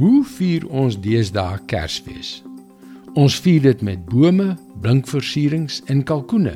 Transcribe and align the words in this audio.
Hoe 0.00 0.22
vier 0.24 0.62
ons 0.72 0.94
deesdae 0.96 1.58
Kersfees? 1.68 2.38
Ons 3.12 3.34
vier 3.44 3.60
dit 3.60 3.82
met 3.84 4.00
bome, 4.08 4.54
blinkversierings 4.80 5.82
en 5.92 6.00
kalkoene. 6.08 6.54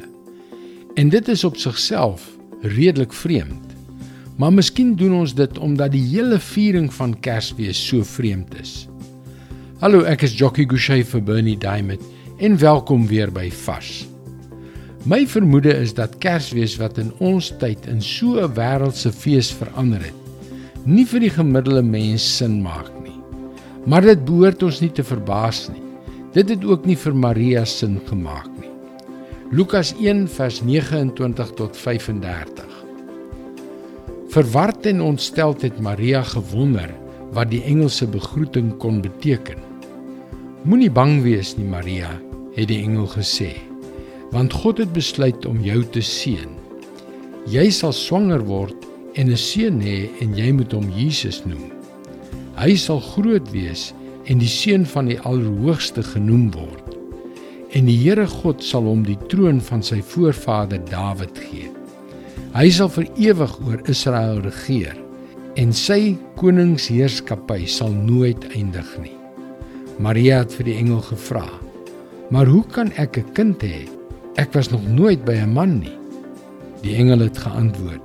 En 0.96 1.12
dit 1.12 1.28
is 1.28 1.44
op 1.44 1.58
sigself 1.60 2.24
redelik 2.62 3.12
vreemd. 3.12 3.74
Maar 4.40 4.56
miskien 4.56 4.94
doen 4.96 5.18
ons 5.18 5.36
dit 5.36 5.60
omdat 5.60 5.92
die 5.92 6.04
hele 6.14 6.40
viering 6.40 6.88
van 6.96 7.12
Kersfees 7.20 7.76
so 7.76 8.08
vreemd 8.08 8.56
is. 8.56 8.74
Hallo, 9.84 10.06
ek 10.08 10.24
is 10.24 10.38
Jockey 10.40 10.64
Gouchee 10.64 11.04
vir 11.04 11.20
Bernie 11.28 11.58
Diamond 11.60 12.00
en 12.40 12.56
welkom 12.56 13.04
weer 13.12 13.28
by 13.28 13.50
Vars. 13.52 14.06
My 15.04 15.26
vermoede 15.28 15.76
is 15.76 15.92
dat 15.92 16.16
Kersfees 16.24 16.80
wat 16.80 16.96
in 17.04 17.12
ons 17.20 17.52
tyd 17.60 17.84
in 17.84 18.00
so 18.00 18.40
'n 18.40 18.56
wêreldse 18.56 19.12
fees 19.12 19.52
verander 19.52 20.00
het, 20.00 20.20
nie 20.88 21.04
vir 21.04 21.20
die 21.20 21.34
gemiddelde 21.36 21.82
mens 21.82 22.36
sin 22.38 22.62
maak 22.62 22.95
Maar 23.86 24.02
dit 24.02 24.24
behoort 24.26 24.62
ons 24.66 24.80
nie 24.82 24.90
te 24.90 25.04
verbaas 25.06 25.68
nie. 25.70 25.82
Dit 26.34 26.50
het 26.52 26.64
ook 26.66 26.86
nie 26.86 26.96
vir 26.98 27.14
Maria 27.14 27.64
sin 27.64 28.00
gemaak 28.08 28.48
nie. 28.58 28.72
Lukas 29.54 29.92
1 30.02 30.26
vers 30.34 30.58
29 30.66 31.52
tot 31.54 31.76
35. 31.78 32.72
Verward 34.34 34.86
en 34.90 35.00
ontsteld 35.00 35.62
het 35.62 35.78
Maria 35.80 36.22
gewonder 36.26 36.90
wat 37.32 37.52
die 37.54 37.62
engelse 37.62 38.08
begroeting 38.10 38.74
kon 38.82 38.98
beteken. 39.04 39.62
Moenie 40.66 40.90
bang 40.90 41.20
wees 41.22 41.54
nie 41.56 41.68
Maria, 41.70 42.10
het 42.56 42.66
die 42.72 42.82
engel 42.82 43.06
gesê, 43.14 43.52
want 44.34 44.52
God 44.52 44.82
het 44.82 44.92
besluit 44.96 45.46
om 45.46 45.62
jou 45.62 45.78
te 45.94 46.02
seën. 46.02 46.58
Jy 47.46 47.70
sal 47.70 47.94
swanger 47.94 48.42
word 48.42 48.74
en 49.14 49.30
'n 49.30 49.38
seun 49.38 49.78
hê 49.80 50.10
en 50.20 50.34
jy 50.34 50.50
moet 50.52 50.72
hom 50.72 50.90
Jesus 50.90 51.44
noem. 51.46 51.75
Hy 52.56 52.72
sal 52.80 53.02
groot 53.04 53.50
wees 53.52 53.90
en 54.32 54.40
die 54.40 54.48
seun 54.48 54.86
van 54.88 55.10
die 55.10 55.18
Allerhoogste 55.28 56.00
genoem 56.00 56.46
word. 56.54 56.94
En 57.76 57.84
die 57.84 57.98
Here 58.00 58.24
God 58.30 58.64
sal 58.64 58.88
hom 58.88 59.02
die 59.04 59.18
troon 59.28 59.60
van 59.60 59.84
sy 59.84 59.98
voorvader 60.00 60.80
Dawid 60.88 61.36
gee. 61.36 61.68
Hy 62.56 62.70
sal 62.72 62.88
vir 62.94 63.10
ewig 63.20 63.52
oor 63.66 63.84
Israel 63.92 64.40
regeer 64.46 64.96
en 65.60 65.76
sy 65.76 66.16
koningsheerskappy 66.40 67.66
sal 67.68 67.92
nooit 67.92 68.48
eindig 68.56 68.88
nie. 69.04 69.12
Maria 70.00 70.40
het 70.40 70.56
vir 70.56 70.70
die 70.70 70.80
engel 70.80 71.04
gevra: 71.04 71.44
"Maar 72.30 72.46
hoe 72.46 72.64
kan 72.72 72.92
ek 72.96 73.18
'n 73.18 73.32
kind 73.34 73.60
hê? 73.60 73.84
Ek 74.36 74.52
was 74.54 74.70
nog 74.72 74.84
nooit 74.88 75.24
by 75.24 75.36
'n 75.44 75.52
man 75.52 75.80
nie." 75.80 75.96
Die 76.82 76.96
engel 76.96 77.20
het 77.20 77.36
geantwoord: 77.38 78.04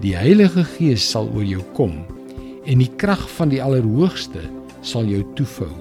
"Die 0.00 0.16
Heilige 0.16 0.64
Gees 0.64 1.10
sal 1.10 1.32
oor 1.32 1.44
jou 1.44 1.62
kom." 1.72 2.19
En 2.64 2.78
die 2.78 2.90
krag 2.96 3.22
van 3.36 3.48
die 3.48 3.62
Allerhoogste 3.62 4.42
sal 4.80 5.04
jou 5.08 5.24
toevou. 5.34 5.72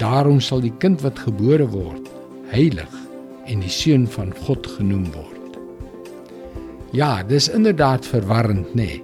Daarom 0.00 0.40
sal 0.40 0.60
die 0.60 0.74
kind 0.82 1.00
wat 1.00 1.18
gebore 1.18 1.66
word 1.72 2.10
heilig 2.52 2.92
en 3.46 3.62
die 3.62 3.72
seun 3.72 4.06
van 4.06 4.32
God 4.46 4.66
genoem 4.76 5.06
word. 5.14 5.58
Ja, 6.94 7.22
dis 7.26 7.48
inderdaad 7.48 8.06
verwarrend, 8.06 8.74
nê? 8.74 8.98
Nee. 8.98 9.02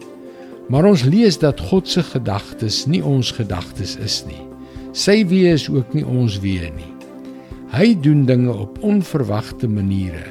Maar 0.73 0.87
ons 0.89 1.03
lees 1.05 1.37
dat 1.39 1.61
God 1.61 1.89
se 1.89 2.03
gedagtes 2.07 2.85
nie 2.87 3.03
ons 3.05 3.33
gedagtes 3.35 3.97
is 4.01 4.23
nie. 4.29 4.41
Sy 4.97 5.23
weë 5.29 5.57
is 5.59 5.67
ook 5.73 5.95
nie 5.97 6.05
ons 6.07 6.39
weë 6.41 6.71
nie. 6.77 6.91
Hy 7.73 7.95
doen 8.05 8.27
dinge 8.29 8.53
op 8.53 8.79
onverwagte 8.85 9.69
maniere, 9.69 10.25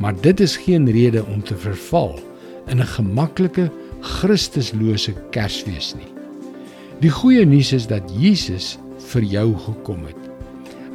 maar 0.00 0.16
dit 0.20 0.40
is 0.40 0.56
geen 0.56 0.88
rede 0.90 1.24
om 1.24 1.42
te 1.44 1.56
verval 1.56 2.18
in 2.68 2.80
'n 2.80 2.92
gemaklike 2.96 3.70
Christuslose 4.00 5.14
Kersfees 5.30 5.94
nie. 5.98 6.08
Die 7.02 7.10
goeie 7.10 7.44
nuus 7.46 7.72
is 7.72 7.86
dat 7.86 8.06
Jesus 8.18 8.76
vir 9.12 9.22
jou 9.22 9.48
gekom 9.68 10.04
het. 10.08 10.18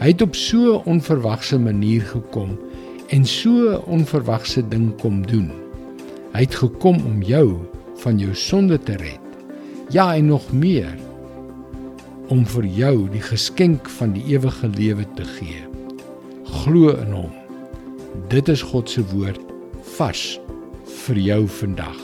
Hy 0.01 0.11
het 0.11 0.21
op 0.21 0.35
so 0.35 0.79
'n 0.79 0.83
onverwagse 0.85 1.59
manier 1.59 2.01
gekom 2.01 2.57
en 3.09 3.25
so 3.25 3.71
'n 3.71 3.83
onverwagse 3.87 4.67
ding 4.67 4.95
kom 4.99 5.25
doen. 5.27 5.51
Hy 6.33 6.39
het 6.39 6.55
gekom 6.55 6.97
om 7.05 7.21
jou 7.21 7.59
van 7.95 8.19
jou 8.19 8.33
sonde 8.35 8.79
te 8.79 8.95
red. 8.97 9.19
Ja, 9.89 10.15
en 10.15 10.25
nog 10.25 10.51
meer 10.51 10.95
om 12.27 12.45
vir 12.45 12.65
jou 12.65 13.09
die 13.09 13.21
geskenk 13.21 13.89
van 13.89 14.13
die 14.13 14.23
ewige 14.33 14.67
lewe 14.67 15.05
te 15.15 15.25
gee. 15.37 15.61
Glo 16.43 16.95
in 16.95 17.11
hom. 17.11 17.31
Dit 18.29 18.49
is 18.49 18.61
God 18.61 18.89
se 18.89 19.03
woord 19.13 19.41
vars 19.97 20.39
vir 21.05 21.19
jou 21.31 21.47
vandag. 21.47 22.02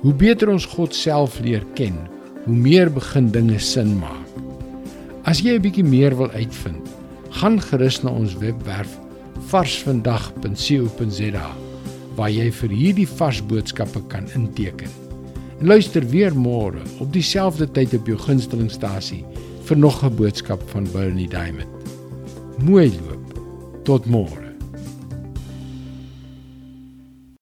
Hoe 0.00 0.14
beter 0.16 0.48
ons 0.48 0.64
God 0.64 0.94
self 0.96 1.34
leer 1.44 1.64
ken, 1.76 1.98
hoe 2.46 2.56
meer 2.56 2.88
begin 2.92 3.28
dinge 3.34 3.58
sin 3.60 3.98
maak. 4.00 4.28
As 5.28 5.40
jy 5.44 5.58
'n 5.58 5.62
bietjie 5.62 5.84
meer 5.84 6.16
wil 6.16 6.30
uitvind, 6.32 6.88
gaan 7.30 7.60
gerus 7.60 8.02
na 8.02 8.10
ons 8.10 8.34
webwerf 8.40 8.98
varsvandag.co.za 9.52 11.48
waar 12.16 12.30
jy 12.30 12.50
vir 12.50 12.70
hierdie 12.70 13.08
vars 13.08 13.40
boodskappe 13.46 14.00
kan 14.08 14.26
inteken. 14.34 14.88
En 15.60 15.66
luister 15.66 16.06
weer 16.06 16.34
môre 16.34 16.80
op 16.98 17.12
dieselfde 17.12 17.66
tyd 17.70 17.94
op 17.94 18.06
jou 18.06 18.18
gunstelingstasie 18.18 19.24
vir 19.68 19.76
nog 19.76 20.02
'n 20.04 20.16
boodskap 20.16 20.62
van 20.70 20.88
Bernie 20.92 21.28
Diamond. 21.28 21.68
Mooi 22.58 22.88
loop. 22.88 23.40
Tot 23.84 24.06
môre. 24.06 24.39